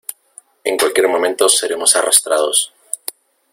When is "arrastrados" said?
1.95-2.73